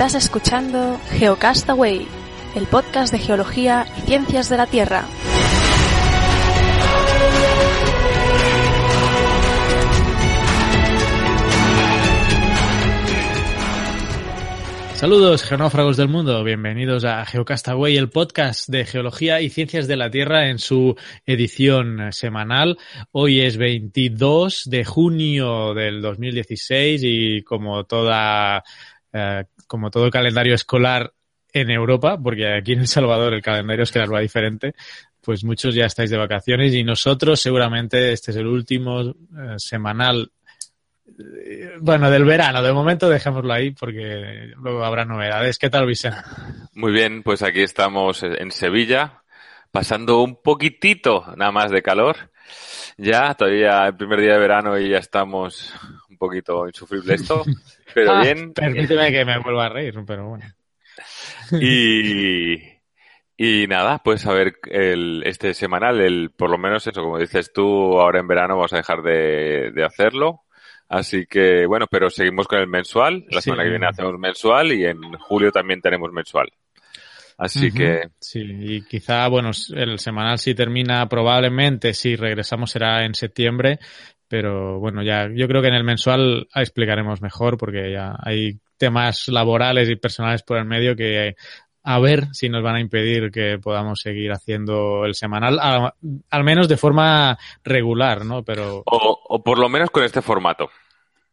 [0.00, 2.08] Estás escuchando Geocastaway,
[2.54, 5.04] el podcast de geología y ciencias de la Tierra.
[14.94, 16.44] Saludos, geonófragos del mundo.
[16.44, 20.96] Bienvenidos a Geocastaway, el podcast de geología y ciencias de la Tierra en su
[21.26, 22.78] edición semanal.
[23.12, 28.64] Hoy es 22 de junio del 2016 y como toda,
[29.12, 31.12] eh, como todo calendario escolar
[31.52, 34.74] en Europa, porque aquí en El Salvador el calendario escolar va diferente,
[35.20, 39.14] pues muchos ya estáis de vacaciones y nosotros seguramente este es el último eh,
[39.56, 40.30] semanal
[41.80, 45.58] bueno, del verano, de momento dejémoslo ahí porque luego habrá novedades.
[45.58, 46.18] ¿Qué tal, Vicente?
[46.74, 49.22] Muy bien, pues aquí estamos en Sevilla,
[49.70, 52.30] pasando un poquitito nada más de calor.
[52.96, 55.74] Ya, todavía el primer día de verano y ya estamos
[56.20, 57.42] poquito insufrible esto,
[57.92, 58.52] pero Ah, bien.
[58.52, 60.44] Permíteme que me vuelva a reír, pero bueno.
[61.60, 62.54] Y,
[63.36, 67.52] y nada, pues a ver, el, este semanal, el, por lo menos eso, como dices
[67.52, 70.42] tú, ahora en verano vamos a dejar de, de hacerlo.
[70.88, 73.24] Así que, bueno, pero seguimos con el mensual.
[73.30, 73.44] La Sí.
[73.44, 76.48] semana que viene hacemos mensual y en julio también tenemos mensual.
[77.38, 83.14] Así que, Sí, y quizá, bueno, el semanal si termina probablemente, si regresamos será en
[83.14, 83.78] septiembre,
[84.30, 89.28] pero bueno, ya yo creo que en el mensual explicaremos mejor porque ya hay temas
[89.28, 91.34] laborales y personales por el medio que
[91.82, 95.94] a ver si nos van a impedir que podamos seguir haciendo el semanal, a-
[96.30, 98.44] al menos de forma regular, ¿no?
[98.44, 100.70] Pero o, o por lo menos con este formato.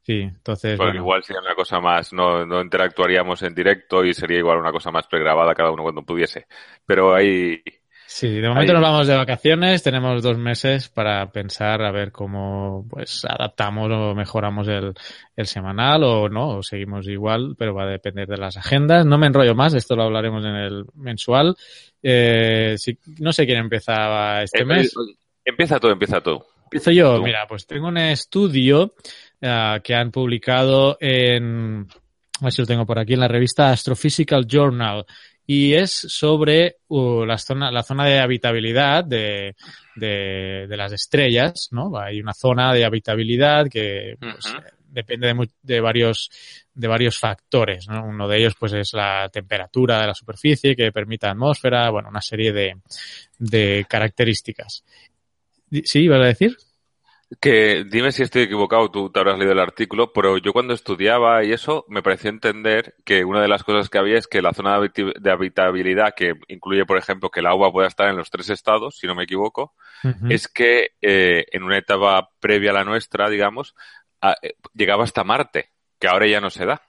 [0.03, 4.13] sí, entonces, Porque bueno, igual sería una cosa más, no, no interactuaríamos en directo y
[4.13, 6.45] sería igual una cosa más pregrabada cada uno cuando pudiese.
[6.85, 7.61] Pero ahí,
[8.09, 12.13] Sí, de momento Ahí- nos vamos de vacaciones, tenemos dos meses para pensar a ver
[12.13, 14.93] cómo pues adaptamos o mejoramos el,
[15.35, 19.05] el semanal o no, o seguimos igual, pero va a depender de las agendas.
[19.05, 21.53] No me enrollo más, esto lo hablaremos en el mensual.
[22.01, 24.93] Eh, si, no sé quién empezaba este eh, mes.
[25.43, 26.41] empieza tú, empieza tú.
[26.63, 27.17] Empiezo yo.
[27.17, 27.23] tú.
[27.23, 28.93] Mira, pues tengo un estudio
[29.41, 31.85] ah, que han publicado en,
[32.39, 35.05] a ver si lo tengo por aquí, en la revista Astrophysical Journal.
[35.49, 39.55] Y es sobre uh, la, zona, la zona de habitabilidad de,
[39.95, 41.97] de, de las estrellas, ¿no?
[41.97, 44.53] Hay una zona de habitabilidad que pues,
[44.89, 46.29] depende de, de varios
[46.73, 48.05] de varios factores, ¿no?
[48.05, 52.21] Uno de ellos pues es la temperatura de la superficie que permite atmósfera, bueno, una
[52.21, 52.75] serie de,
[53.39, 54.83] de características.
[55.85, 56.55] ¿Sí, ibas a decir?
[57.41, 61.43] Que dime si estoy equivocado, tú te habrás leído el artículo, pero yo cuando estudiaba
[61.43, 64.53] y eso me pareció entender que una de las cosas que había es que la
[64.53, 68.49] zona de habitabilidad, que incluye, por ejemplo, que el agua pueda estar en los tres
[68.49, 69.73] estados, si no me equivoco,
[70.29, 73.75] es que eh, en una etapa previa a la nuestra, digamos,
[74.21, 76.81] a- eh, llegaba hasta Marte, que ahora ya no se da.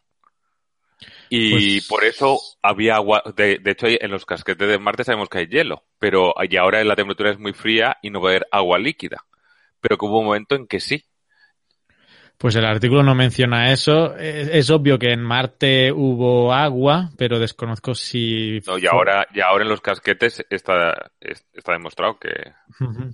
[1.31, 1.51] Y
[1.81, 5.39] Pues- por eso había agua, de, de hecho en los casquetes de Marte sabemos que
[5.39, 8.47] hay hielo, pero y ahora la temperatura es muy fría y no va a haber
[8.53, 9.25] agua líquida.
[9.81, 11.05] Pero que hubo un momento en que sí.
[12.39, 14.17] Pues el artículo no menciona eso.
[14.17, 18.61] Es, es obvio que en Marte hubo agua, pero desconozco si...
[18.65, 18.79] ¿no?
[18.79, 22.29] Y ahora, y ahora en los casquetes está, es- está demostrado que.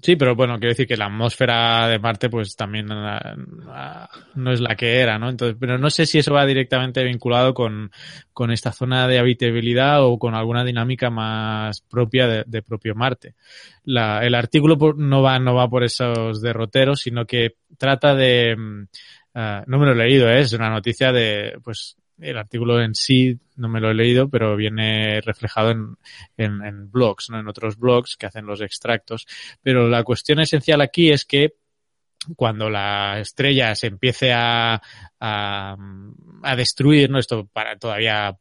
[0.03, 3.35] Sí, pero bueno, quiero decir que la atmósfera de Marte pues también ah,
[3.69, 5.31] ah, no es la que era, ¿no?
[5.31, 7.91] Entonces, pero no sé si eso va directamente vinculado con,
[8.35, 13.37] con esta zona de habitabilidad o con alguna dinámica más propia de, de propio Marte.
[13.85, 18.57] La- el artículo por- no va, no va por esos derroteros, sino que trata de,
[18.57, 18.89] mm,
[19.35, 20.41] ah, no me lo he leído, ¿eh?
[20.41, 24.57] es una noticia de, pues, el artículo en sí no me lo he leído, pero
[24.57, 25.97] viene reflejado en,
[26.37, 27.41] en, en blogs, ¿no?
[27.41, 29.27] En otros blogs que hacen los extractos.
[29.63, 31.55] Pero la cuestión esencial aquí es que
[32.37, 34.81] cuando la estrella se empiece a,
[35.21, 35.77] a,
[36.43, 37.19] a destruir, ¿no?
[37.19, 38.37] Esto para todavía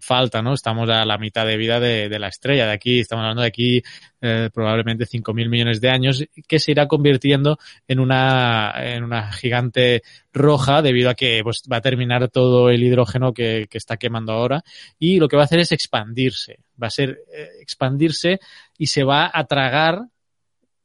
[0.00, 0.54] falta, ¿no?
[0.54, 2.66] Estamos a la mitad de vida de, la estrella.
[2.66, 3.82] De aquí, estamos hablando de aquí
[4.20, 7.58] eh, probablemente 5.000 millones de años, que se irá convirtiendo
[7.88, 10.02] en una, en una gigante
[10.32, 14.32] roja debido a que pues, va a terminar todo el hidrógeno que, que está quemando
[14.32, 14.62] ahora
[14.98, 16.60] y lo que va a hacer es expandirse.
[16.80, 18.40] Va a ser eh, expandirse
[18.78, 20.00] y se va a tragar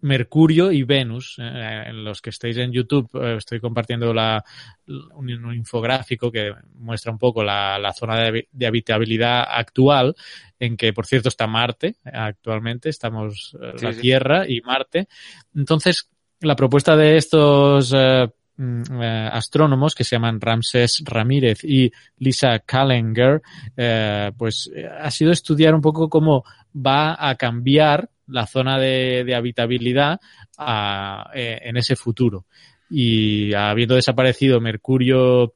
[0.01, 1.35] Mercurio y Venus.
[1.39, 4.43] Eh, en los que estéis en YouTube eh, estoy compartiendo la,
[4.85, 10.15] un, un, infográfico que muestra un poco la, la zona de, de, habitabilidad actual,
[10.59, 14.01] en que por cierto está Marte actualmente, estamos eh, Sí, la sí.
[14.01, 15.07] Tierra y Marte.
[15.55, 16.09] Entonces,
[16.41, 18.27] la propuesta de estos eh,
[18.57, 19.01] mm,
[19.31, 23.41] astrónomos que se llaman Ramsés Ramírez y Lisa Kallenger,
[24.37, 24.69] pues
[24.99, 26.43] ha sido estudiar un poco cómo
[26.75, 30.19] va a cambiar la zona de, habitabilidad
[30.57, 32.45] a, eh, en ese futuro.
[32.89, 35.53] Y habiendo desaparecido Mercurio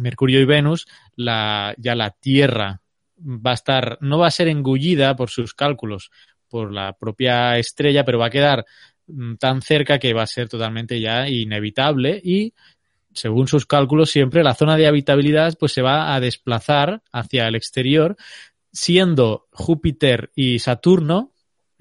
[0.00, 2.80] Mercurio y Venus, la, ya la Tierra
[3.18, 6.10] va a estar, no va a ser engullida por sus cálculos
[6.48, 8.64] por la propia estrella, pero va a quedar
[9.06, 12.52] mm, tan cerca que va a ser totalmente ya inevitable y
[13.14, 17.54] según sus cálculos siempre la zona de habitabilidad pues se va a desplazar hacia el
[17.54, 18.16] exterior
[18.72, 21.31] siendo Júpiter y Saturno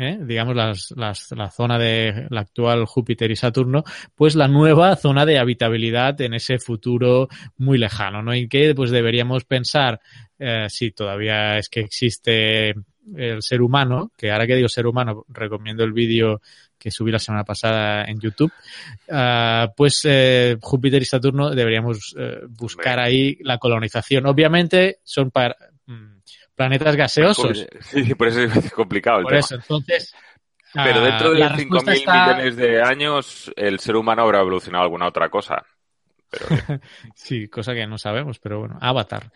[0.01, 0.17] ¿eh?
[0.21, 3.83] digamos las, las, la zona de la actual Júpiter y Saturno,
[4.15, 7.27] pues la nueva zona de habitabilidad en ese futuro
[7.57, 8.33] muy lejano, ¿no?
[8.35, 9.99] Y que pues deberíamos pensar
[10.39, 12.73] eh, si todavía es que existe
[13.15, 16.41] el ser humano, que ahora que digo ser humano, recomiendo el vídeo
[16.77, 18.51] que subí la semana pasada en YouTube,
[19.09, 24.25] uh, pues eh, Júpiter y Saturno deberíamos eh, buscar ahí la colonización.
[24.25, 25.55] Obviamente son para,
[25.85, 26.21] mm,
[26.61, 27.65] planetas gaseosos.
[27.79, 29.19] Sí, por eso es complicado.
[29.19, 30.13] El por eso, entonces.
[30.73, 34.39] Pero uh, dentro de la 5.000 respuesta está- millones de años, el ser humano habrá
[34.41, 35.65] evolucionado alguna otra cosa.
[36.29, 36.79] Pero,
[37.15, 39.31] Sí, cosa que no sabemos, pero bueno, Avatar.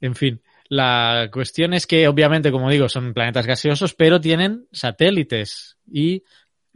[0.00, 5.76] En fin, la cuestión es que obviamente, como digo, son planetas gaseosos, pero tienen satélites
[5.90, 6.22] y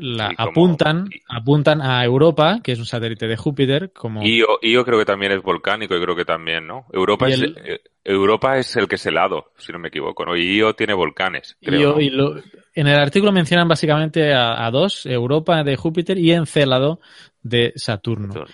[0.03, 4.59] la Sí, como- apuntan, apuntan a Europa, que es un satélite de Júpiter, como Io,
[4.63, 6.87] Io creo que también es volcánico, yo creo que también, ¿no?
[6.93, 10.25] Europa, Y es, el- eh, Europa es el que es helado, si no me equivoco,
[10.25, 10.37] ¿no?
[10.37, 11.81] Y Io tiene volcanes, creo.
[11.81, 12.01] Io ¿no?
[12.01, 12.35] y lo-
[12.75, 17.01] en el artículo mencionan básicamente a, a dos, Europa de Júpiter y Encélado
[17.43, 18.45] de Saturno.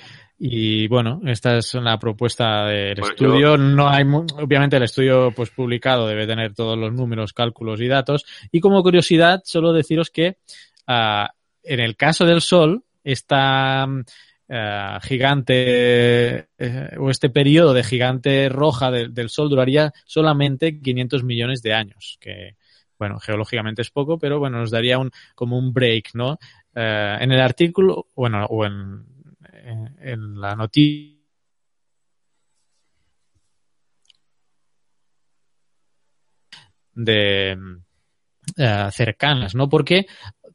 [0.40, 3.56] Y bueno, esta es la propuesta del Bueno, estudio.
[3.56, 8.24] No hay, obviamente el estudio pues publicado debe tener todos los números, cálculos y datos.
[8.52, 10.36] Y como curiosidad, solo deciros que
[10.86, 11.30] ah,
[11.68, 14.04] en el caso del Sol, esta mm,
[14.50, 21.24] ah, gigante eh, o este periodo de gigante roja de- del Sol duraría solamente 500
[21.24, 22.56] millones de años, que
[22.98, 26.38] bueno, geológicamente es poco, pero bueno, nos daría un como un break, ¿no?
[26.74, 29.04] Eh, en el artículo, bueno, o en,
[30.40, 31.16] la noticia
[36.94, 37.56] de
[38.56, 39.68] eh, cercanas, ¿no?
[39.68, 40.06] Porque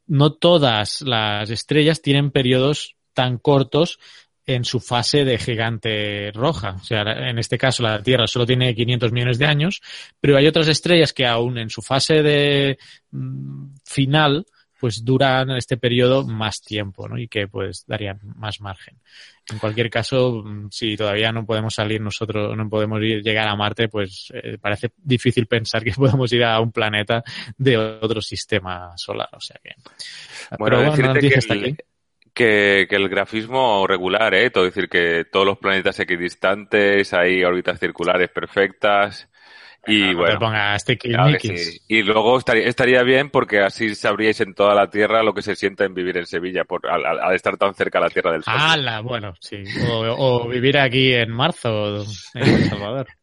[0.06, 3.98] no todas las estrellas tienen periodos tan cortos
[4.46, 6.76] en su fase de gigante roja.
[6.80, 9.80] O sea, en este caso la Tierra solo tiene 500 millones de años,
[10.20, 12.78] pero hay otras estrellas que aún en su fase de
[13.10, 14.46] mm, final
[14.84, 17.16] pues duran este periodo más tiempo, ¿no?
[17.16, 18.98] Y que pues darían más margen.
[19.50, 23.56] En cualquier caso, mm, si todavía no podemos salir nosotros, no podemos ir, llegar a
[23.56, 27.24] Marte, pues eh, parece difícil pensar que podemos ir a un planeta
[27.56, 29.30] de otro sistema solar.
[29.32, 29.70] O sea que.
[30.58, 31.76] Bueno, pero bueno, que el- aquí.
[32.34, 34.50] Que, que el grafismo regular, ¿eh?
[34.50, 39.30] Todo decir que todos los planetas equidistantes, hay órbitas circulares perfectas.
[39.86, 41.78] Y No bueno, pongas claro sí.
[41.88, 45.54] Y luego estaría, estaría bien porque así sabríais en toda la Tierra lo que se
[45.56, 48.32] siente en vivir en Sevilla, por, al, al- al estar tan cerca a la Tierra
[48.32, 48.54] del Sol.
[48.56, 49.00] ¡Hala!
[49.00, 49.62] Bueno, sí.
[49.90, 50.00] O,
[50.44, 52.02] o vivir aquí en marzo
[52.34, 53.06] en El Salvador.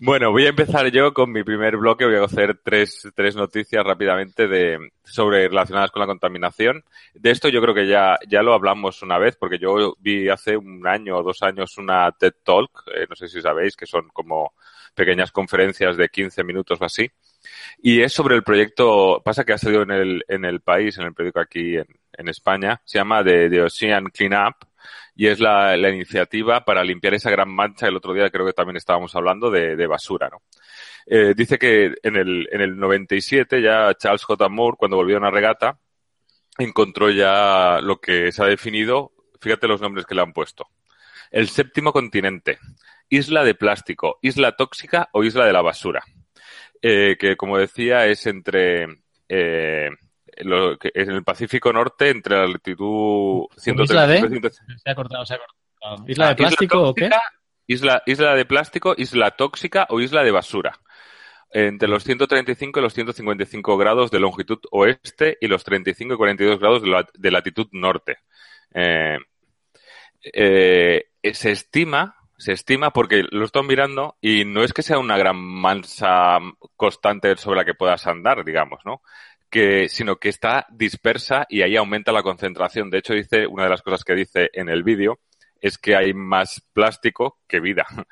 [0.00, 2.04] Bueno, voy a empezar yo con mi primer bloque.
[2.04, 6.84] Voy a hacer tres, tres noticias rápidamente de, sobre relacionadas con la contaminación.
[7.14, 10.56] De esto yo creo que ya, ya lo hablamos una vez, porque yo vi hace
[10.56, 14.08] un año o dos años una TED Talk, eh, no sé si sabéis, que son
[14.12, 14.52] como
[14.98, 17.10] pequeñas conferencias de 15 minutos o así.
[17.80, 21.04] Y es sobre el proyecto, pasa que ha salido en el, en el país, en
[21.04, 24.56] el periódico aquí en, España, se llama The, The Ocean Cleanup
[25.14, 28.76] y es la, iniciativa para limpiar esa gran mancha, el otro día creo que también
[28.76, 30.42] estábamos hablando de, de basura, ¿no?
[31.06, 34.48] Eh, dice que en el, en el 97 ya Charles J.
[34.48, 35.78] Moore, cuando volvió a una regata,
[36.58, 40.66] encontró ya lo que se ha definido, fíjate los nombres que le han puesto.
[41.30, 42.58] El séptimo continente,
[43.08, 46.02] isla de plástico, isla tóxica o isla de la basura.
[46.80, 48.86] Eh, que como decía es entre
[49.28, 49.90] eh,
[50.38, 54.18] lo que es en el Pacífico Norte entre la latitud ¿Isla de?
[54.18, 56.08] 135 Se ha cortado, se ha cortado.
[56.08, 57.08] ¿Isla Ah, de plástico o qué?
[57.08, 57.22] tóxica,
[57.66, 60.78] Isla, isla de plástico, isla tóxica o isla de basura.
[61.50, 66.58] Entre los 135 y los 155 grados de longitud oeste y los 35 y 42
[66.60, 68.18] grados de, la- de latitud norte.
[68.74, 69.18] Eh,
[70.22, 75.18] eh, se estima, se estima porque lo estoy mirando y no es que sea una
[75.18, 76.38] gran mansa
[76.76, 79.02] constante sobre la que puedas andar, digamos, ¿no?
[79.50, 82.90] Que, sino que está dispersa y ahí aumenta la concentración.
[82.90, 85.18] De hecho, dice, una de las cosas que dice en el vídeo
[85.60, 87.86] es que hay más plástico que vida.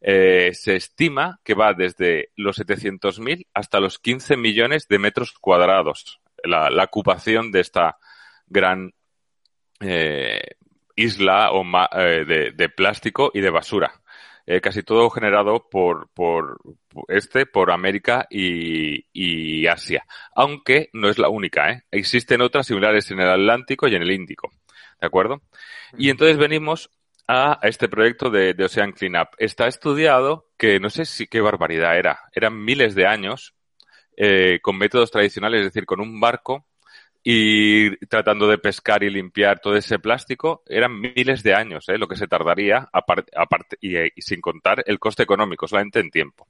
[0.00, 6.20] Eh, se estima que va desde los 700.000 hasta los 15 millones de metros cuadrados
[6.44, 7.98] la, la ocupación de esta
[8.46, 8.92] gran
[9.80, 10.56] eh,
[11.02, 13.92] isla o ma- eh, de, de plástico y de basura.
[14.46, 20.04] Eh, casi todo generado por, por por este, por América y, y Asia.
[20.34, 21.82] Aunque no es la única, ¿eh?
[21.90, 24.50] Existen otras similares en el Atlántico y en el Índico.
[25.00, 25.42] ¿De acuerdo?
[25.96, 26.90] Y entonces venimos
[27.28, 29.28] a, este proyecto de, de, Ocean Cleanup.
[29.38, 32.18] Está estudiado que no sé si qué barbaridad era.
[32.32, 33.54] Eran miles de años
[34.16, 36.66] eh, con métodos tradicionales, es decir, con un barco
[37.22, 41.98] y tratando de pescar y limpiar todo ese plástico, eran miles de años ¿eh?
[41.98, 46.46] lo que se tardaría, aparte, aparte y, sin contar el coste económico, solamente en tiempo.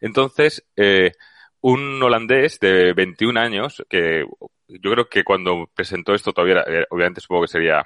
[0.00, 1.12] Entonces, eh,
[1.60, 4.24] un holandés de 21 años, que
[4.68, 7.84] yo creo que cuando presentó esto todavía, eh, obviamente supongo que sería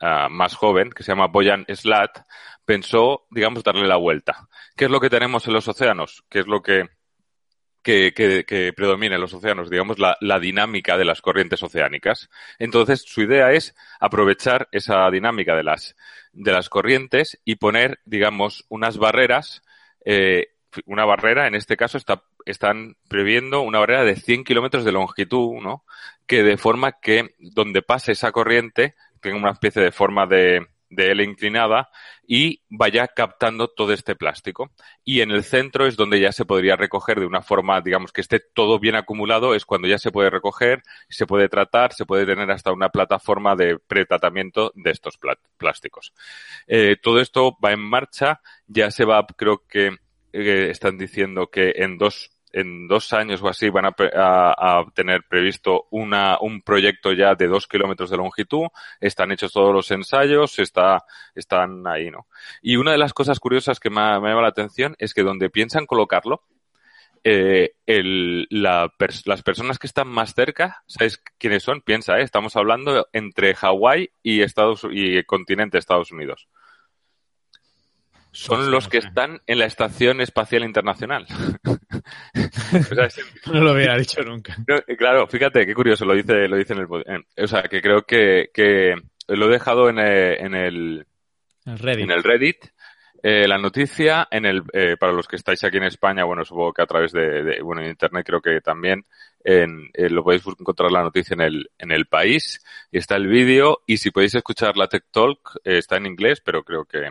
[0.00, 2.26] uh, más joven, que se llama Boyan Slat,
[2.64, 4.48] pensó, digamos, darle la vuelta.
[4.76, 6.24] ¿Qué es lo que tenemos en los océanos?
[6.28, 6.88] ¿Qué es lo que,
[7.82, 9.70] que, que, que predomina en los océanos?
[9.70, 12.30] Digamos, la, la, dinámica de las corrientes oceánicas.
[12.58, 15.96] Entonces, su idea es aprovechar esa dinámica de las,
[16.32, 19.62] de las corrientes y poner, digamos, unas barreras
[20.04, 20.48] eh,
[20.86, 25.60] una barrera, en este caso está, están previendo una barrera de 100 kilómetros de longitud,
[25.62, 25.84] ¿no?
[26.26, 31.10] Que de forma que donde pase esa corriente tenga una especie de forma de, de
[31.10, 31.90] L inclinada
[32.26, 34.70] y vaya captando todo este plástico.
[35.04, 38.20] Y en el centro es donde ya se podría recoger de una forma, digamos, que
[38.20, 42.26] esté todo bien acumulado, es cuando ya se puede recoger, se puede tratar, se puede
[42.26, 45.18] tener hasta una plataforma de pretratamiento de estos
[45.56, 46.12] plásticos.
[46.66, 49.96] Eh, todo esto va en marcha, ya se va, creo que
[50.32, 54.84] eh, están diciendo que en dos en dos años o así van a, a, a,
[54.94, 58.66] tener previsto una, un proyecto ya de dos kilómetros de longitud,
[59.00, 61.04] están hechos todos los ensayos, está,
[61.34, 62.26] están ahí, ¿no?
[62.60, 65.50] Y una de las cosas curiosas que me, me llama la atención es que donde
[65.50, 66.42] piensan colocarlo,
[67.24, 68.92] eh, el, la,
[69.26, 71.80] las personas que están más cerca, ¿sabes quiénes son?
[71.80, 72.22] Piensa, ¿eh?
[72.22, 76.48] estamos hablando entre Hawái y Estados y el continente Estados Unidos
[78.32, 81.26] son los que están en la Estación Espacial Internacional.
[82.34, 83.08] o sea,
[83.52, 84.56] no lo hubiera dicho nunca.
[84.66, 86.86] No, claro, fíjate, qué curioso, lo dice, lo dice en el...
[87.06, 88.94] En, o sea, que creo que, que
[89.28, 91.06] lo he dejado en el, en el,
[91.64, 92.04] Reddit.
[92.04, 92.66] En el Reddit
[93.22, 96.72] eh, la noticia, en el, eh, para los que estáis aquí en España, bueno, supongo
[96.72, 99.04] que a través de, de bueno, en Internet creo que también
[99.44, 103.28] en, eh, lo podéis encontrar la noticia en el, en el país y está el
[103.28, 107.10] vídeo y si podéis escuchar la Tech Talk, eh, está en inglés, pero creo que,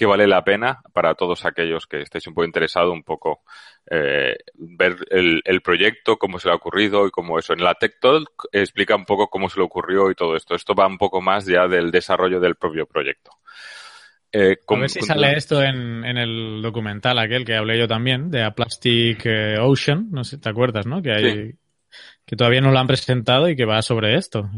[0.00, 3.42] que vale la pena para todos aquellos que estéis un poco interesados, un poco
[3.90, 7.52] eh, ver el, el, proyecto, cómo se le ha ocurrido y cómo eso.
[7.52, 10.54] En la Tech Talk explica un poco cómo se le ocurrió y todo esto.
[10.54, 13.30] Esto va un poco más ya del desarrollo del propio proyecto.
[14.32, 18.30] Eh, a ver si sale esto en, en, el documental aquel que hablé yo también,
[18.30, 21.02] de A Plastic eh, Ocean, no sé, ¿te acuerdas, no?
[21.02, 21.58] Que hay, sí.
[22.24, 24.48] que todavía no lo han presentado y que va sobre esto,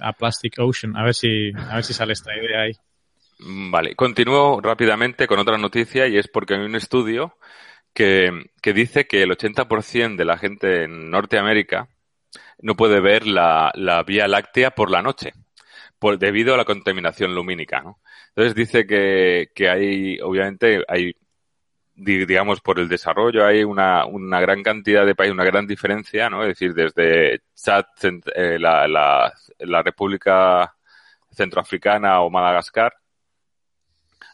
[0.00, 0.96] A Plastic Ocean.
[0.96, 2.72] A ver si, a ver si sale esta idea ahí.
[3.40, 7.36] Vale, continúo rápidamente con otra noticia y es porque hay un estudio
[7.94, 8.32] que,
[8.74, 11.88] dice que el 80% de la gente en Norteamérica
[12.60, 15.32] no puede ver la, la Vía Láctea por la noche,
[15.98, 17.80] por, debido a la contaminación lumínica.
[17.80, 18.00] ¿no?
[18.30, 21.14] Entonces dice que, que hay, obviamente, hay,
[21.94, 26.42] digamos, por el desarrollo hay una, una gran cantidad de países, una gran diferencia, ¿no?
[26.42, 27.86] Es decir, desde Chad,
[28.34, 30.74] eh, la, la, la República
[31.32, 32.94] Centroafricana o Madagascar,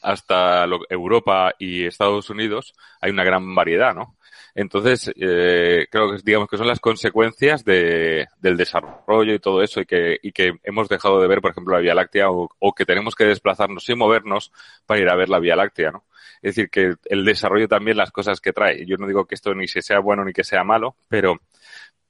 [0.05, 4.17] hasta Europa y Estados Unidos hay una gran variedad, ¿no?
[4.55, 9.81] Entonces, eh, creo que digamos que son las consecuencias de, del desarrollo y todo eso
[9.81, 12.73] y que, y que hemos dejado de ver, por ejemplo, la Vía Láctea o, o,
[12.73, 14.53] que tenemos que desplazarnos y movernos
[14.87, 16.05] para ir a ver la Vía Láctea, ¿no?
[16.41, 18.85] Es decir, que el desarrollo también las cosas que trae.
[18.85, 21.41] Yo no digo que esto ni sea bueno ni que sea malo, pero,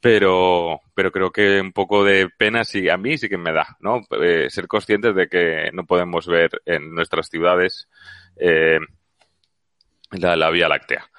[0.05, 3.75] pero, pero creo que un poco de pena sí, a mí sí que me da,
[3.81, 4.03] ¿no?
[4.21, 7.89] Eh, ser conscientes de que no podemos ver en nuestras ciudades
[8.37, 8.81] eh,
[10.11, 11.11] la, la Vía Láctea.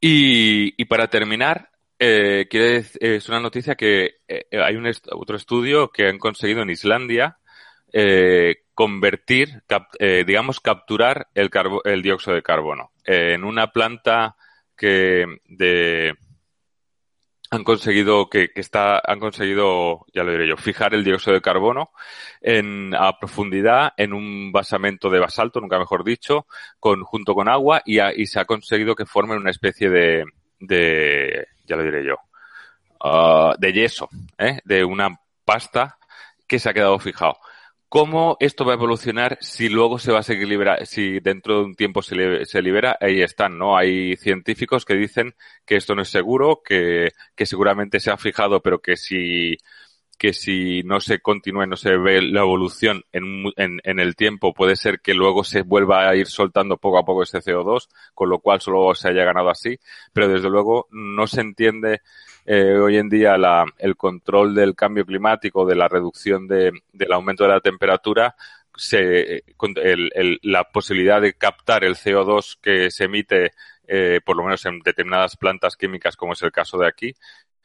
[0.00, 5.90] Y, y para terminar, eh, quiere, es una noticia que eh, hay un otro estudio
[5.90, 7.36] que han conseguido en Islandia
[7.92, 11.50] eh, convertir, cap eh, digamos, capturar el,
[11.84, 14.36] el dióxido de carbono en una planta
[14.74, 16.14] que de
[17.52, 21.42] han conseguido que, que, está han conseguido ya lo diré yo fijar el dióxido de
[21.42, 21.90] carbono
[22.40, 26.46] en a profundidad en un basamento de basalto nunca mejor dicho
[26.80, 30.24] con junto con agua y, y se ha conseguido que formen una especie de,
[30.60, 32.16] de ya lo diré yo
[33.04, 34.58] uh, de yeso ¿eh?
[34.64, 35.98] de una pasta
[36.46, 37.36] que se ha quedado fijado
[37.92, 41.64] ¿Cómo esto va a evolucionar si luego se va a seguir libera, si dentro de
[41.64, 42.96] un tiempo se, li se, libera?
[42.98, 43.76] Ahí están, ¿no?
[43.76, 45.34] Hay científicos que dicen
[45.66, 49.58] que esto no es seguro, que, que seguramente se ha fijado, pero que si,
[50.22, 54.54] que si no se continúe, no se ve la evolución en, en, en, el tiempo,
[54.54, 58.28] puede ser que luego se vuelva a ir soltando poco a poco ese CO2, con
[58.28, 59.80] lo cual solo se haya ganado así,
[60.12, 62.02] pero desde luego no se entiende
[62.46, 67.12] eh, hoy en día la, el control del cambio climático, de la reducción de, del
[67.12, 68.36] aumento de la temperatura,
[68.76, 69.42] se,
[70.42, 73.54] la posibilidad de captar el CO2 que se emite,
[73.88, 77.12] eh, por lo menos en determinadas plantas químicas, como es el caso de aquí,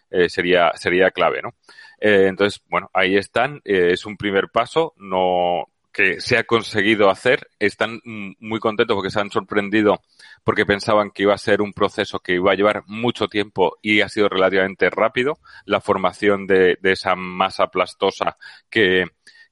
[0.09, 1.55] eh, sería, sería clave, ¿no?
[1.99, 5.65] Eh, entonces, bueno, ahí están, es un primer paso, no,
[5.97, 7.47] que se ha conseguido hacer.
[7.57, 10.01] Están muy contentos porque se han sorprendido
[10.43, 14.01] porque pensaban que iba a ser un proceso que iba a llevar mucho tiempo y
[14.01, 18.37] ha sido relativamente rápido la formación de, de esa masa plastosa
[18.69, 19.05] que,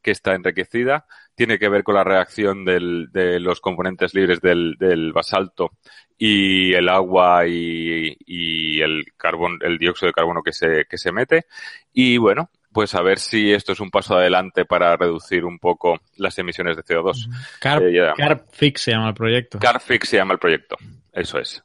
[0.04, 4.76] que está enriquecida tiene que ver con la reacción del, de los componentes libres del,
[4.80, 5.72] del basalto
[6.18, 11.12] y el agua y, y, el carbón, el dióxido de carbono que se, que se
[11.12, 11.46] mete.
[11.94, 16.00] Y bueno, pues a ver si esto es un paso adelante para reducir un poco
[16.18, 17.30] las emisiones de CO2.
[17.60, 19.60] Carp, eh, Carpfix se llama el proyecto.
[19.60, 20.78] Carpfix se llama el proyecto,
[21.12, 21.62] eso es.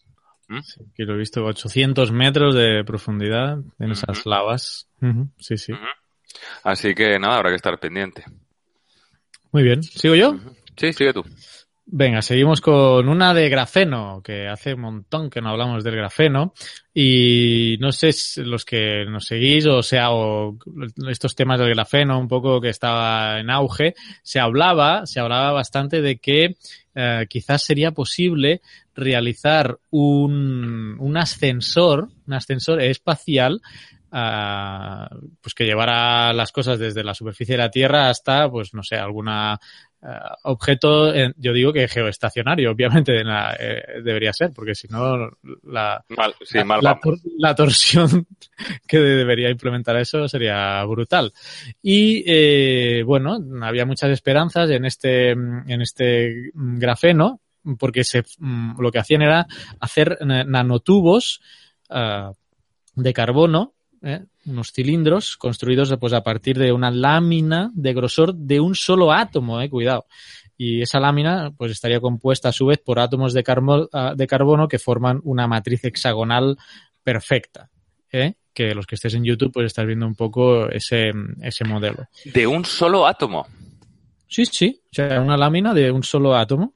[0.48, 0.60] ¿Mm?
[0.62, 4.88] Sí, que lo he visto, 800 metros de profundidad en esas lavas.
[5.38, 5.72] Sí, sí.
[6.64, 8.24] Así que nada, habrá que estar pendiente.
[9.52, 10.36] Muy bien, ¿sigo yo?
[10.76, 11.24] Sí, sigue tú.
[11.92, 16.54] Venga, seguimos con una de grafeno, que hace un montón que no hablamos del grafeno.
[16.94, 20.56] Y no sé los que nos seguís, o sea, o
[21.08, 26.00] estos temas del grafeno, un poco que estaba en auge, se hablaba, se hablaba bastante
[26.00, 26.54] de que
[26.94, 28.60] eh, quizás sería posible
[28.94, 33.60] realizar un, un ascensor, un ascensor espacial
[34.10, 38.96] pues que llevara las cosas desde la superficie de la Tierra hasta, pues no sé,
[38.96, 39.58] alguna
[40.02, 40.06] eh,
[40.44, 45.30] objeto, yo digo que geoestacionario, obviamente eh, debería ser, porque si no
[45.64, 46.02] la,
[47.38, 48.26] la, torsión
[48.88, 51.34] que debería implementar eso sería brutal.
[51.82, 57.40] Y eh, bueno, había muchas esperanzas en este, en este grafeno,
[57.78, 59.46] porque se, mm, lo que hacían era
[59.80, 61.42] hacer nanotubos
[62.94, 64.24] de carbono ¿eh?
[64.46, 69.60] unos cilindros construidos pues, a partir de una lámina de grosor de un solo átomo,
[69.60, 70.06] eh, cuidado.
[70.56, 73.42] Y esa lámina pues estaría compuesta a su vez por átomos de,
[73.92, 76.58] ah, de carbono que forman una matriz hexagonal
[77.02, 77.70] perfecta.
[78.12, 78.34] ¿eh?
[78.52, 82.06] Que los que estés en YouTube pues estás viendo un poco ese, ese modelo.
[82.26, 83.46] ¿De un solo átomo?
[84.28, 84.82] Sí, sí.
[84.84, 86.74] O sea, una lámina de un solo átomo.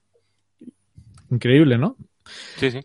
[1.31, 1.97] Increíble, ¿no?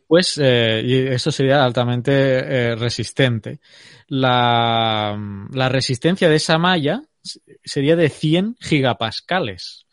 [0.08, 3.60] Pues eh, y eso sería altamente eh, resistente.
[4.08, 5.17] La,
[5.52, 7.04] la, resistencia de esa malla
[7.63, 9.86] sería de 100 gigapascales.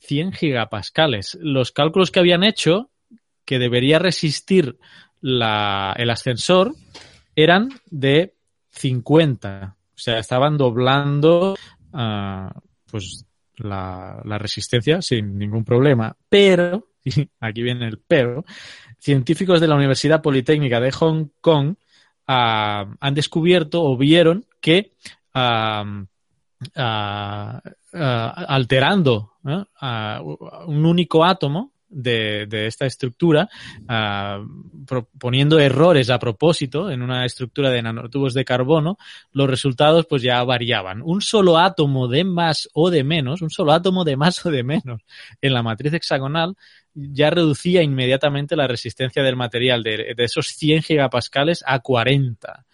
[0.00, 1.38] 100 gigapascales.
[1.40, 2.90] Los cálculos que habían hecho
[3.44, 4.78] que debería resistir
[5.20, 6.74] la, el ascensor
[7.34, 8.34] eran de
[8.70, 9.76] 50.
[9.76, 11.54] O sea, estaban doblando
[11.92, 13.26] uh, pues
[13.56, 16.16] la, la resistencia sin ningún problema.
[16.28, 16.88] Pero,
[17.40, 18.44] aquí viene el pero,
[19.04, 21.74] científicos de la Universidad Politécnica de Hong Kong
[22.26, 22.32] uh,
[22.98, 24.92] han descubierto o vieron que
[25.34, 26.06] uh,
[27.92, 33.46] alterando un único átomo de, de esta estructura,
[35.18, 38.96] poniendo errores a propósito en una estructura de nanotubos de carbono,
[39.32, 41.02] los resultados pues ya variaban.
[41.02, 44.64] Un solo átomo de más o de menos, un solo átomo de más o de
[44.64, 45.02] menos
[45.42, 46.56] en la matriz hexagonal
[46.94, 52.64] ya reducía inmediatamente la resistencia del material de, de esos 100 gigapascales a 40.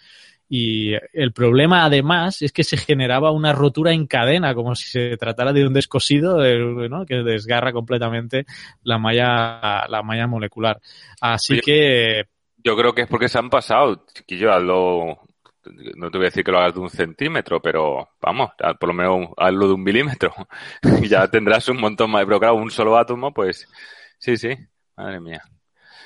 [0.53, 5.17] Y el problema, además, es que se generaba una rotura en cadena, como si se
[5.17, 6.39] tratara de un descosido
[6.89, 7.07] ¿no?
[7.07, 8.47] que desgarra completamente
[8.83, 10.81] la malla, la malla molecular.
[11.21, 12.25] Así que.
[12.65, 15.21] Yo creo que es porque se han pasado, chiquillo, hazlo.
[15.95, 18.93] No te voy a decir que lo hagas de un centímetro, pero vamos, por lo
[18.93, 20.35] menos hazlo de un milímetro.
[20.83, 22.25] y ya tendrás un montón más.
[22.25, 23.69] Pero claro, un solo átomo, pues
[24.21, 24.51] sí, sí.
[24.97, 25.43] Madre mía.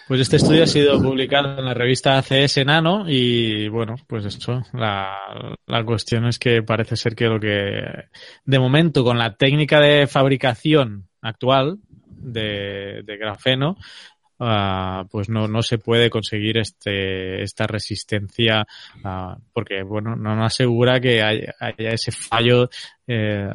[0.06, 4.62] Pues este estudio ha sido publicado en la revista ACS Nano y bueno, pues eso,
[4.74, 7.82] la, la cuestión es que parece ser que lo que
[8.44, 13.76] de momento con la técnica de fabricación actual de, de grafeno,
[14.36, 18.66] Uh, pues no, no se puede conseguir este, esta resistencia
[19.04, 22.68] uh, porque bueno no, no asegura que haya, haya ese fallo
[23.06, 23.48] eh,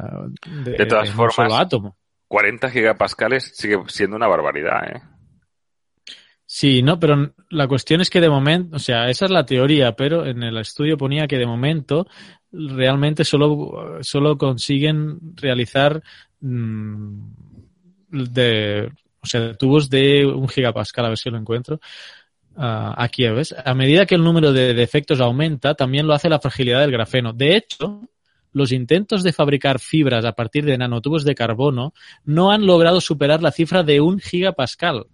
[0.64, 1.96] de, de, todas de formas, un solo átomo.
[2.30, 5.02] 40 gigapascales sigue siendo una barbaridad, ¿eh?
[6.46, 9.96] Sí, no, pero la cuestión es que de momento, o sea, esa es la teoría,
[9.96, 12.06] pero en el estudio ponía que de momento
[12.52, 16.02] realmente solo, solo consiguen realizar
[16.40, 17.32] mmm,
[18.10, 21.80] de, o sea, tubos de un gigapascal, a ver si lo encuentro.
[22.54, 23.56] Uh, aquí ves.
[23.64, 27.32] A medida que el número de defectos aumenta, también lo hace la fragilidad del grafeno.
[27.32, 28.08] De hecho,
[28.52, 33.42] los intentos de fabricar fibras a partir de nanotubos de carbono no han logrado superar
[33.42, 35.06] la cifra de un gigapascal.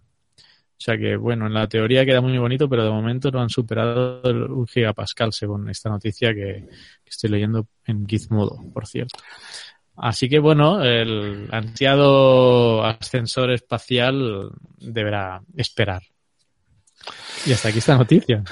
[0.79, 3.49] O sea que, bueno, en la teoría queda muy bonito, pero de momento no han
[3.49, 6.67] superado un gigapascal, según esta noticia que,
[7.05, 9.19] estoy leyendo en Gizmodo, por cierto.
[9.97, 16.03] Así que bueno, el ansiado ascensor espacial deberá esperar.
[17.47, 18.45] Y hasta aquí esta noticia.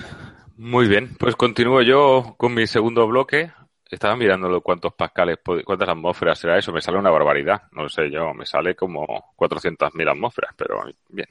[0.57, 3.53] Muy bien, pues continúo yo con mi segundo bloque.
[3.91, 6.73] Estaba mirando cuántos pascales, cuántas atmósferas será eso.
[6.73, 7.63] Me sale una barbaridad.
[7.73, 11.29] No sé yo, me sale como 400.000 atmósferas, pero bien,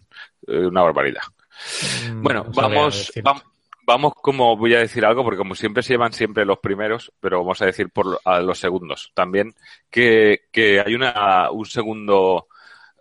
[0.48, 1.24] eh, una barbaridad.
[2.12, 3.44] Mm, bueno, vamos, vamos,
[3.86, 7.40] vamos como voy a decir algo, porque como siempre se llevan siempre los primeros, pero
[7.40, 9.54] vamos a decir por a los segundos también,
[9.90, 12.48] que, que hay una, un segundo,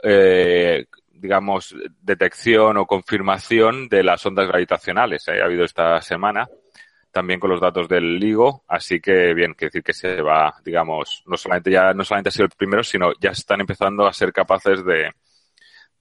[0.02, 5.28] eh, digamos, detección o confirmación de las ondas gravitacionales.
[5.28, 5.40] ¿eh?
[5.40, 6.48] Ha habido esta semana,
[7.12, 11.22] también con los datos del LIGO, así que bien, que decir que se va, digamos,
[11.26, 14.32] no solamente ya, no solamente ha sido el primero, sino ya están empezando a ser
[14.32, 15.12] capaces de,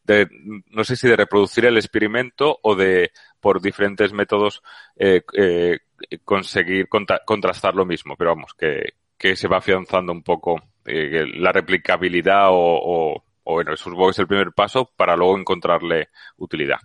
[0.04, 0.28] de,
[0.72, 4.64] no sé si de reproducir el experimento o de, por diferentes métodos,
[4.96, 5.80] eh, eh,
[6.24, 8.16] conseguir contrastar lo mismo.
[8.18, 13.54] Pero vamos, que, que se va afianzando un poco eh, la replicabilidad o, o, o,
[13.54, 16.80] bueno, supongo que es el primer paso para luego encontrarle utilidad.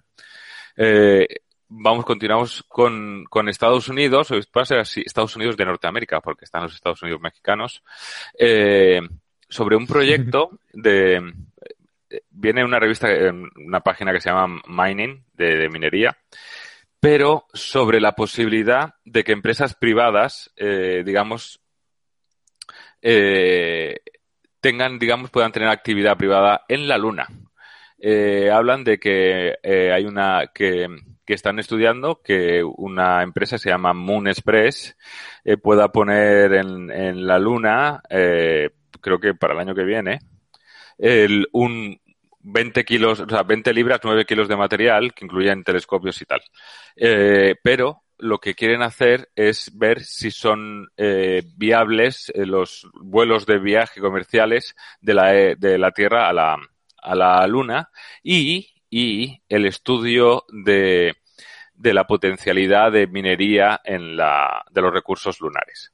[0.76, 1.26] Eh,
[1.68, 6.62] vamos, continuamos con, con Estados Unidos, o ser así, Estados Unidos de Norteamérica, porque están
[6.62, 7.82] los Estados Unidos mexicanos,
[8.38, 9.00] eh,
[9.48, 11.32] sobre un proyecto de,
[12.30, 13.08] viene una revista,
[13.56, 16.16] una página que se llama Mining, de, minería,
[17.00, 21.60] pero sobre la posibilidad de que empresas privadas, eh, digamos,
[23.02, 24.00] eh,
[24.60, 27.28] tengan, digamos, puedan tener actividad privada en la Luna.
[27.98, 30.88] Eh, hablan de que eh, hay una que,
[31.26, 34.96] que, están estudiando que una empresa se llama Moon Express
[35.44, 40.20] eh, pueda poner en, en la Luna, eh, creo que para el año que viene,
[40.98, 42.00] el, un
[42.40, 46.40] 20 kilos, o sea, 20 libras, 9 kilos de material, que incluyen telescopios y tal.
[46.96, 53.46] Eh, pero lo que quieren hacer es ver si son eh, viables eh, los vuelos
[53.46, 56.56] de viaje comerciales de la, eh, de la Tierra a la,
[57.02, 57.90] a la Luna
[58.22, 61.14] y, y el estudio de,
[61.74, 65.92] de la potencialidad de minería en la, de los recursos lunares.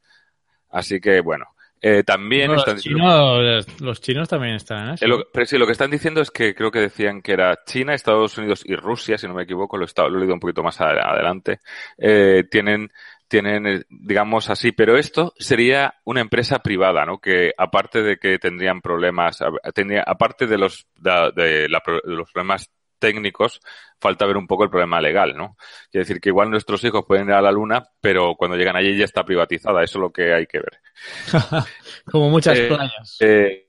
[0.70, 1.46] Así que, bueno,
[1.80, 4.94] eh, también No, están los, diciendo- chinos, los chinos también están.
[5.00, 7.58] Eh, lo- pero sí, lo que están diciendo es que creo que decían que era
[7.66, 10.34] China, Estados Unidos y Rusia, si no me equivoco, lo, he estado- lo he leído
[10.34, 11.58] un poquito más ade- adelante,
[11.98, 12.92] eh, tienen,
[13.26, 17.18] tienen, eh, digamos así, pero esto sería una empresa privada, ¿no?
[17.18, 19.40] Que aparte de que tendrían problemas,
[19.74, 22.70] tendría, aparte de los, de, de la de los problemas
[23.02, 23.60] técnicos,
[24.00, 25.56] falta ver un poco el problema legal, ¿no?
[25.90, 28.96] Quiere decir que igual nuestros hijos pueden ir a la luna, pero cuando llegan allí
[28.96, 30.80] ya está privatizada, eso es lo que hay que ver.
[32.10, 33.16] Como muchas Eh, playas.
[33.20, 33.68] Eh,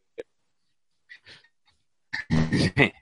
[2.51, 2.71] sí.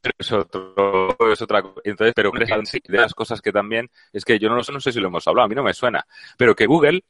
[0.00, 1.62] Pero es, otro, es otra.
[1.82, 5.00] Entonces, pero de las cosas que también es que yo no, sé, no sé si
[5.00, 7.02] lo hemos hablado, a mí no me suena, pero que Google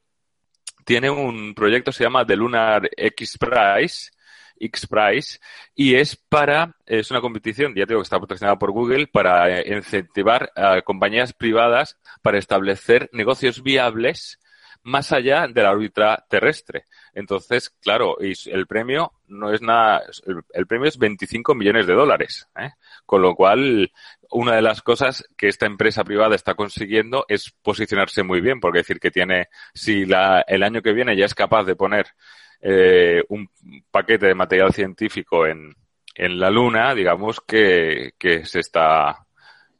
[0.85, 4.11] tiene un proyecto que se llama The Lunar X Prize,
[4.59, 5.39] X Prize,
[5.75, 9.75] y es para, es una competición, ya digo que está patrocinada por Google, para eh,
[9.75, 14.39] incentivar a compañías privadas para establecer negocios viables
[14.85, 16.85] más allá de la órbita terrestre.
[17.15, 22.47] Entonces, claro, el premio no es nada, el, el premio es 25 millones de dólares,
[22.59, 22.71] ¿eh?
[23.07, 23.91] con lo cual
[24.31, 28.81] una de las cosas que esta empresa privada está consiguiendo es posicionarse muy bien, porque
[28.81, 32.09] decir que tiene, si la, el año que viene ya es capaz de poner
[32.65, 33.49] eh, un
[33.91, 35.75] paquete de material científico en,
[36.15, 39.25] en la Luna, digamos que, que se está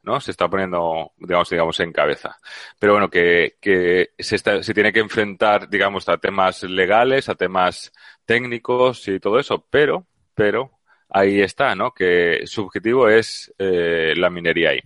[0.03, 0.21] ¿no?
[0.21, 2.37] Se está poniendo, digamos, digamos, en cabeza.
[2.79, 7.35] Pero bueno, que, que se, está, se tiene que enfrentar, digamos, a temas legales, a
[7.35, 7.91] temas
[8.23, 10.71] técnicos y todo eso, pero, pero
[11.09, 11.91] ahí está, ¿no?
[11.91, 14.81] Que su objetivo es eh, la minería ahí.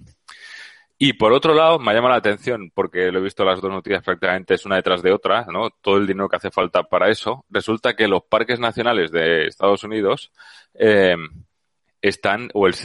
[1.02, 4.04] Y por otro lado, me llama la atención, porque lo he visto las dos noticias
[4.04, 5.70] prácticamente es una detrás de otra, ¿no?
[5.82, 7.46] Todo el dinero que hace falta para eso.
[7.50, 10.32] Resulta que los parques nacionales de Estados Unidos,
[10.74, 11.16] eh,
[12.02, 12.76] están, o el,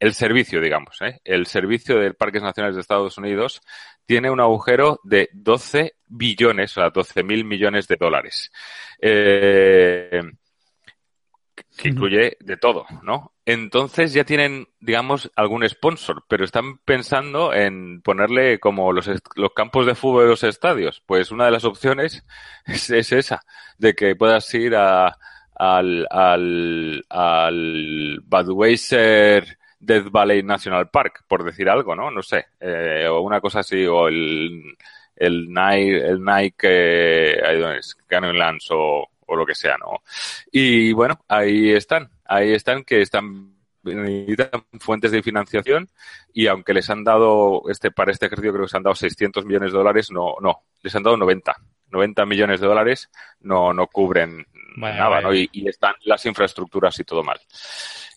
[0.00, 1.20] el servicio, digamos, ¿eh?
[1.24, 3.60] el servicio de Parques Nacionales de Estados Unidos
[4.06, 8.50] tiene un agujero de 12 billones, o sea, 12 mil millones de dólares.
[9.00, 10.22] Eh,
[11.76, 13.32] que incluye de todo, ¿no?
[13.44, 19.86] Entonces ya tienen, digamos, algún sponsor, pero están pensando en ponerle como los, los campos
[19.86, 21.02] de fútbol de los estadios.
[21.06, 22.24] Pues una de las opciones
[22.66, 23.42] es, es esa,
[23.78, 25.16] de que puedas ir a,
[25.54, 32.10] al, al, al Budweiser Death Valley National Park, por decir algo, ¿no?
[32.10, 34.62] No sé, eh, o una cosa así, o el,
[35.16, 40.02] el Nike, el Nike, eh, Canyonlands o, o lo que sea, ¿no?
[40.50, 43.52] Y bueno, ahí están, ahí están que están
[43.84, 45.88] necesitan fuentes de financiación
[46.32, 49.44] y aunque les han dado este para este ejercicio creo que se han dado 600
[49.44, 51.52] millones de dólares no no les han dado 90
[51.90, 55.28] 90 millones de dólares no no cubren Vaya, nada, vaya.
[55.28, 55.34] ¿no?
[55.34, 57.38] Y, y están las infraestructuras y todo mal.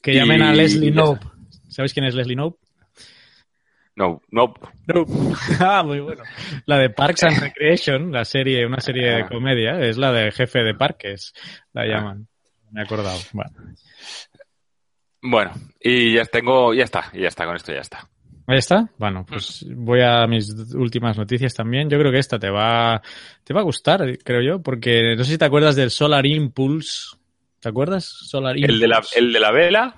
[0.01, 1.25] Que llamen a Leslie Knope.
[1.67, 2.64] ¿Sabes quién es Leslie Knope?
[3.95, 4.53] No, no,
[4.87, 5.05] No.
[5.59, 6.23] ah, muy bueno.
[6.65, 9.27] La de Parks and Recreation, la serie, una serie de Ah.
[9.27, 11.33] comedia, es la de jefe de parques,
[11.73, 11.85] la Ah.
[11.85, 12.27] llaman.
[12.71, 13.17] Me he acordado.
[13.31, 13.51] Bueno.
[15.21, 18.07] Bueno, y ya tengo, ya está, ya está, con esto ya está.
[18.47, 18.87] Ahí está.
[18.99, 21.89] Bueno, pues voy a mis últimas noticias también.
[21.89, 23.01] Yo creo que esta te va,
[23.43, 27.15] te va a gustar, creo yo, porque no sé si te acuerdas del Solar Impulse.
[27.59, 28.05] ¿Te acuerdas?
[28.05, 28.73] Solar Impulse.
[28.75, 29.95] El de la, el de la vela,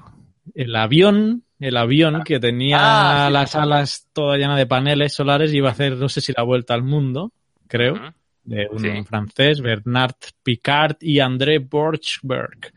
[0.55, 3.33] el avión, el avión que tenía Ah, sí.
[3.33, 6.73] las alas toda llena de paneles solares iba a hacer, no sé si la vuelta
[6.73, 7.31] al mundo,
[7.67, 9.03] creo, de un Sí.
[9.03, 12.73] francés, Bernard Picard y André Borchberg.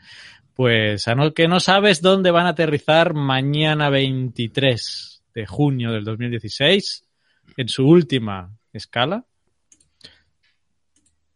[0.54, 6.04] Pues a no, que no sabes dónde van a aterrizar mañana 23 de junio del
[6.04, 7.04] 2016,
[7.56, 9.24] en su última escala,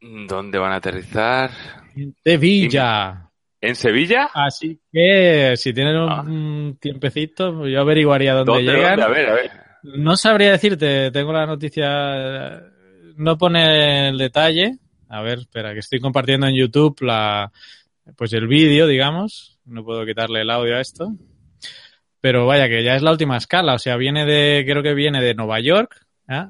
[0.01, 1.51] ¿dónde van a aterrizar?
[1.97, 3.31] en Sevilla.
[3.69, 4.29] ¿En Sevilla?
[4.35, 6.21] Así que si tienen un, Ah.
[6.23, 9.01] un tiempecito, yo averiguaría dónde, ¿Dónde, llegan.
[9.01, 9.05] dónde?
[9.05, 9.51] A ver, a ver.
[9.83, 12.63] No sabría decirte, tengo la noticia,
[13.17, 14.79] no pone el detalle.
[15.09, 17.53] A ver, espera, que estoy compartiendo en YouTube la,
[18.17, 19.59] pues el vídeo, digamos.
[19.67, 21.13] No puedo quitarle el audio a esto.
[22.21, 23.75] Pero vaya, que ya es la última escala.
[23.75, 25.95] O sea, viene de, creo que viene de Nueva York.
[26.29, 26.47] ¿eh?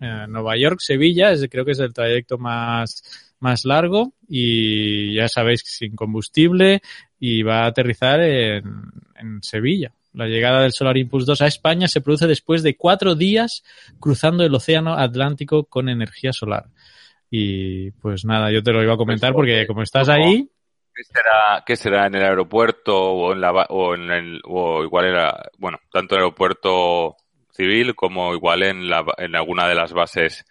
[0.00, 4.12] Eh, Nueva York, Sevilla, es, creo que es el trayecto más, más largo.
[4.28, 6.80] Y ya sabéis, sin combustible.
[7.18, 8.64] Y va a aterrizar en,
[9.16, 9.92] en Sevilla.
[10.12, 13.62] La llegada del Solar Impulse 2 a España se produce después de cuatro días
[14.00, 16.66] cruzando el Océano Atlántico con energía solar.
[17.30, 20.24] Y pues nada, yo te lo iba a comentar Pues, porque como estás ¿cómo?
[20.24, 20.48] ahí,
[20.94, 25.04] ¿Qué será, qué será en el aeropuerto o en la o en el o igual
[25.06, 27.16] era bueno tanto en el aeropuerto
[27.52, 30.46] civil como igual en la en alguna de las bases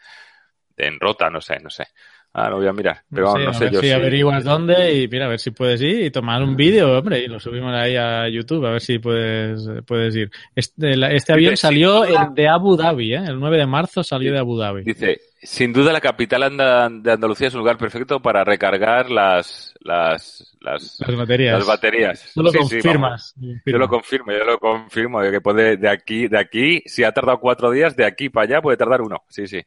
[0.78, 1.88] en Rota no sé no sé
[2.38, 3.94] ah lo voy a mirar pero vamos, sé, no a sé ver yo si si-
[3.94, 7.28] averiguas dónde y mira, a ver si puedes ir y tomar un vídeo, hombre, y
[7.28, 10.30] lo subimos ahí a YouTube, a ver si puedes, puedes ir.
[10.56, 13.24] Este, la- este avión salió duda- de Abu Dhabi, ¿eh?
[13.28, 14.84] el 9 de marzo salió de Abu Dhabi.
[14.84, 19.74] dice sin duda la capital anda- de Andalucía es un lugar perfecto para recargar las
[19.82, 21.58] las las, Las baterías.
[21.60, 23.36] las baterías Tú lo Sí, sí, confirmas.
[23.66, 27.40] Yo lo confirmo, yo lo confirmo, que puede de aquí, de aquí, si ha tardado
[27.40, 29.24] cuatro días, de aquí para allá puede tardar uno.
[29.30, 29.62] Sí, sí.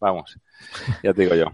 [0.00, 0.38] Vamos.
[1.02, 1.52] Ya te digo yo.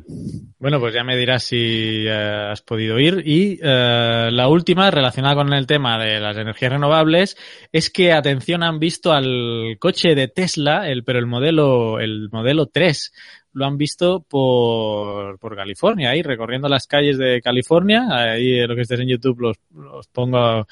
[0.59, 3.23] Bueno, pues ya me dirás si eh, has podido ir.
[3.25, 7.37] Y eh, la última, relacionada con el tema de las energías renovables,
[7.73, 12.67] es que, atención, han visto al coche de Tesla, el, pero el modelo, el modelo
[12.67, 13.13] 3.
[13.53, 18.07] Lo han visto por, por California, ahí recorriendo las calles de California.
[18.11, 20.67] Ahí eh, lo que estés en YouTube los, los pongo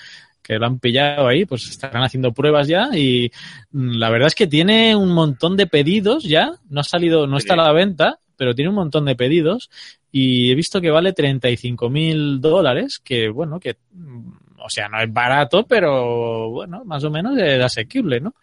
[0.45, 3.33] que lo han pillado ahí, pues estarán haciendo pruebas ya y
[3.73, 7.39] mm, la verdad es que tiene un montón de pedidos ya, no ha salido, no
[7.39, 9.71] está a la venta, pero tiene un montón de pedidos
[10.13, 15.01] y he visto que vale 35 mil dólares, que bueno, que, mm, o sea, no
[15.01, 18.35] es barato, pero bueno, más o menos es asequible, ¿no?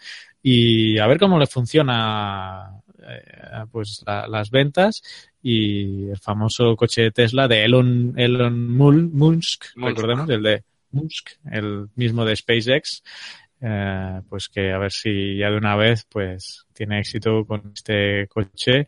[0.44, 2.72] Y a ver cómo le funciona
[3.04, 5.02] eh, pues la- las ventas
[5.42, 9.66] y el famoso coche de Tesla de Elon, Elon Musk.
[9.90, 13.04] recordemos, el de Musk, el mismo de SpaceX,
[13.62, 18.28] eh, pues que a ver si ya de una vez pues tiene éxito con este
[18.28, 18.88] coche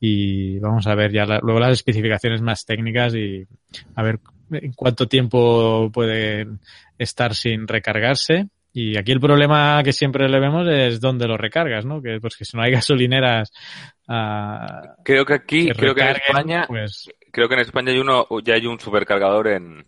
[0.00, 3.46] y vamos a ver ya la- luego las especificaciones más técnicas y
[3.94, 6.46] a ver en cuánto tiempo puede
[6.98, 11.84] estar sin recargarse y aquí el problema que siempre le vemos es dónde lo recargas,
[11.84, 12.02] ¿no?
[12.02, 13.52] Que pues que si no hay gasolineras
[14.08, 17.98] ah, Creo que aquí, que creo que en España, pues creo que en España hay
[17.98, 19.84] uno, ya hay un supercargador en,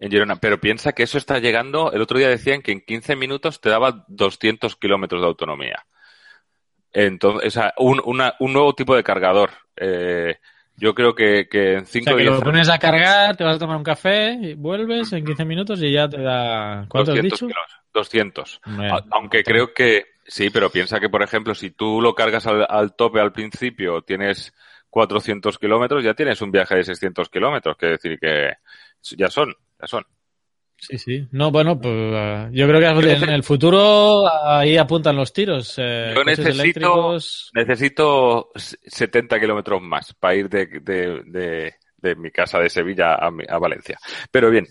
[0.00, 0.36] en Girona.
[0.36, 3.68] Pero piensa que eso está llegando, el otro día decían que en 15 minutos te
[3.70, 5.86] daba 200 kilómetros de autonomía.
[6.92, 9.50] Entonces, o sea, un, una- un nuevo tipo de cargador.
[9.76, 10.36] Eh,
[10.76, 13.44] yo creo que, que en o 5 sea, que días lo pones a cargar, te
[13.44, 16.86] vas a tomar un café, y vuelves en 15 minutos y ya te da...
[16.88, 17.46] ¿Cuánto has 200 dicho?
[17.46, 18.60] kilos, 200.
[18.66, 22.46] Hombre, A- Aunque creo que sí, pero piensa que, por ejemplo, si tú lo cargas
[22.46, 24.52] al, al tope al principio, tienes
[24.88, 27.76] 400 kilómetros, ya tienes un viaje de 600 kilómetros.
[27.76, 28.54] Quiere decir que
[29.16, 29.54] ya son,
[29.86, 30.04] son.
[30.82, 31.28] Sí, sí.
[31.32, 35.74] No, bueno, pues eh, yo creo que en el futuro ahí apuntan los tiros.
[35.76, 37.50] eh, Yo necesito- eléctricos.
[37.52, 43.14] Necesito s- 70 kilómetros más para ir de, de, de, de mi casa de Sevilla
[43.14, 43.98] a, mi- a Valencia.
[44.30, 44.66] Pero bien.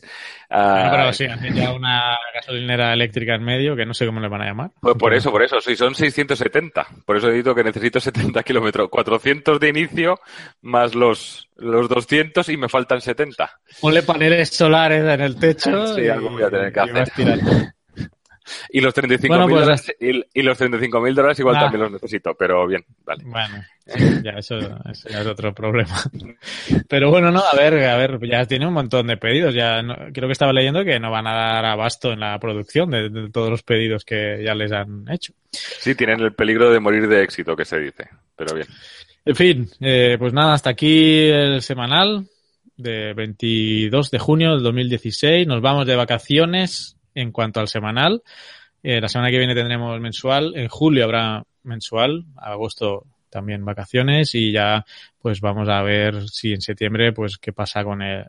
[0.50, 4.20] ah, Bueno, pero sí, hacen ya una gasolinera eléctrica en medio, que no sé cómo
[4.20, 4.72] le van a llamar.
[4.82, 6.88] Pues por eso, por eso, sí, son 670.
[7.06, 8.90] Por eso he dicho que necesito 70 kilómetros.
[8.90, 10.20] 400 de inicio
[10.62, 13.50] más los, los 200 y me faltan 70.
[13.82, 15.86] Ponle paneles solares en el techo.
[15.96, 17.74] Sí, algo voy a tener que hacer.
[18.72, 21.60] Y los 35.000 Bueno, pues, dólares, y, y los 35.000 dólares igual Ah.
[21.62, 23.24] también los necesito, pero bien, vale.
[23.26, 25.96] Bueno, sí, ya eso, eso ya es otro problema.
[26.88, 29.54] Pero bueno, no, a ver, a ver, ya tiene un montón de pedidos.
[29.54, 32.90] Ya no- creo que estaba leyendo que no van a dar abasto en la producción
[32.92, 35.34] de, de todos los pedidos que ya les han hecho.
[35.52, 38.68] Sí, tienen el peligro de morir de éxito, que se dice, pero bien.
[39.26, 42.26] En fin, eh, pues nada, hasta aquí el semanal
[42.78, 45.46] de 22 de junio del 2016.
[45.48, 48.24] Nos vamos de vacaciones en cuanto al semanal.
[48.82, 50.54] Eh, la semana que viene tendremos mensual.
[50.56, 52.26] En julio habrá mensual.
[52.38, 54.86] Agosto también vacaciones y ya
[55.22, 58.26] pues vamos a ver si en septiembre pues qué pasa con el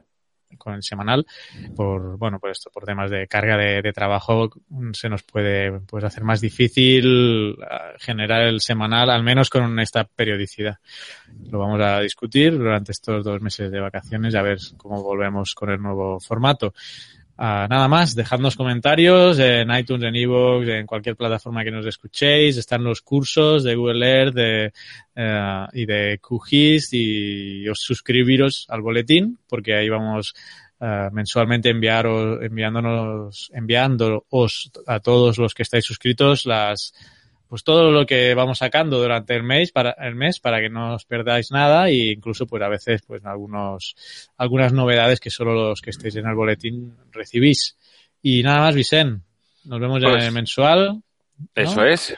[0.59, 1.27] con el semanal
[1.77, 4.51] por bueno por esto por temas de carga de, de trabajo
[4.93, 10.05] se nos puede pues hacer más difícil ah, generar el semanal al menos con esta
[10.05, 10.79] periodicidad
[11.51, 15.71] lo vamos a discutir durante estos dos meses de vacaciones a ver cómo volvemos con
[15.71, 16.75] el nuevo formato
[17.43, 22.59] Ah, nada más, dejadnos comentarios en iTunes, en iVoox, en cualquier plataforma que nos escuchéis.
[22.59, 24.73] Están los cursos de Google Earth de,
[25.17, 30.35] eh, y de QGIS y os suscribiros al boletín porque ahí vamos
[30.81, 32.05] eh, mensualmente enviar
[32.43, 36.93] enviándonos, enviándoos a todos los que estáis suscritos las
[37.51, 40.95] pues todo lo que vamos sacando durante el mes para el mes para que no
[40.95, 43.95] os perdáis nada e incluso pues a veces pues algunos
[44.39, 47.77] algunas novedades que solo los que estéis en el boletín recibís
[48.23, 49.23] y nada más Vicen
[49.65, 51.03] nos vemos en Pues- el mensual
[51.55, 52.15] Eso es.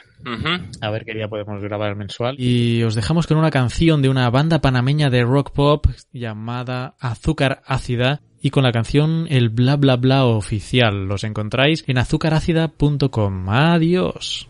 [0.81, 2.35] A ver qué día podemos grabar el mensual.
[2.37, 7.61] Y os dejamos con una canción de una banda panameña de rock pop llamada Azúcar
[7.65, 11.05] Ácida y con la canción El Bla Bla Bla oficial.
[11.07, 13.49] Los encontráis en azucarácida.com.
[13.49, 14.49] Adiós.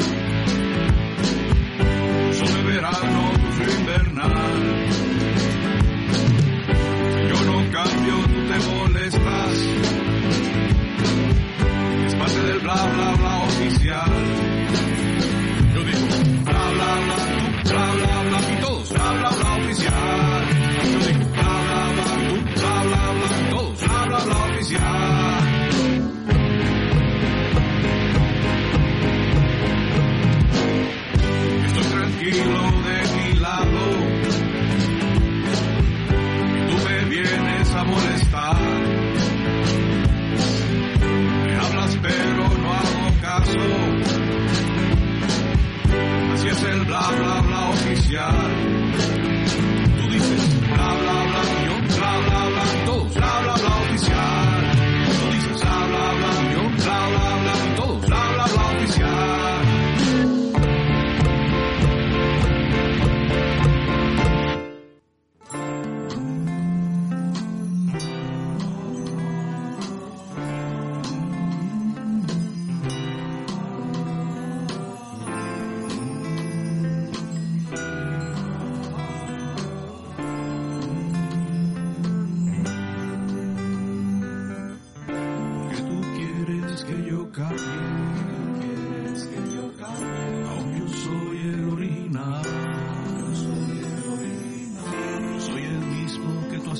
[12.73, 14.11] Bla bla bla oficial.
[15.73, 16.07] Yo digo
[16.45, 17.17] bla bla bla,
[17.63, 18.10] bla bla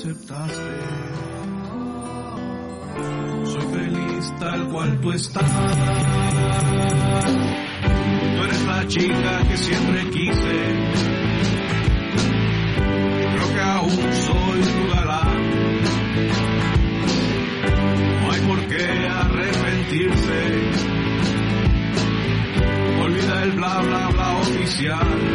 [0.01, 0.79] aceptaste,
[3.45, 5.51] soy feliz tal cual tú estás,
[8.35, 10.57] tú eres la chica que siempre quise,
[13.31, 15.51] creo que aún soy tu galán.
[18.21, 20.71] No hay por qué arrepentirse.
[23.03, 25.30] Olvida el bla bla bla oficial.